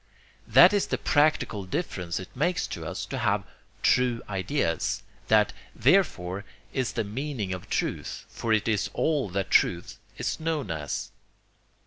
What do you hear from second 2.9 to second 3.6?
to have